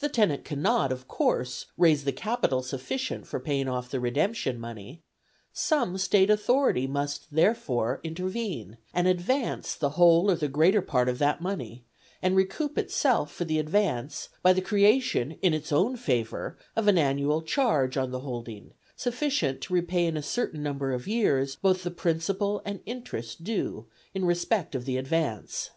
The 0.00 0.10
tenant 0.10 0.44
cannot, 0.44 0.92
of 0.92 1.08
course, 1.08 1.64
raise 1.78 2.04
the 2.04 2.12
capital 2.12 2.62
sufficient 2.62 3.26
for 3.26 3.40
paying 3.40 3.68
off 3.68 3.88
the 3.90 3.98
redemption 4.00 4.60
money; 4.60 5.00
some 5.50 5.96
State 5.96 6.28
authority 6.28 6.86
must, 6.86 7.32
therefore, 7.32 8.00
intervene 8.04 8.76
and 8.92 9.08
advance 9.08 9.74
the 9.74 9.88
whole 9.96 10.30
or 10.30 10.34
the 10.34 10.48
greater 10.48 10.82
part 10.82 11.08
of 11.08 11.18
that 11.20 11.40
money, 11.40 11.84
and 12.20 12.36
recoup 12.36 12.76
itself 12.76 13.32
for 13.32 13.46
the 13.46 13.58
advance 13.58 14.28
by 14.42 14.52
the 14.52 14.60
creation 14.60 15.38
in 15.40 15.54
its 15.54 15.72
own 15.72 15.96
favour 15.96 16.58
of 16.76 16.86
an 16.86 16.98
annual 16.98 17.40
charge 17.40 17.96
on 17.96 18.10
the 18.10 18.20
holding 18.20 18.74
sufficient 18.94 19.62
to 19.62 19.72
repay 19.72 20.04
in 20.04 20.18
a 20.18 20.22
certain 20.22 20.62
number 20.62 20.92
of 20.92 21.08
years 21.08 21.56
both 21.56 21.82
the 21.82 21.90
principal 21.90 22.60
and 22.66 22.80
interest 22.84 23.42
due 23.42 23.86
in 24.12 24.26
respect 24.26 24.74
of 24.74 24.84
the 24.84 24.98
advance. 24.98 25.70